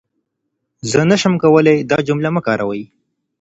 زه 0.91 0.99
نشم 1.11 1.33
کولای 1.41 1.85
دا 1.89 1.97
جمله 2.07 2.29
مه 2.35 2.41
کاروئ. 2.45 2.83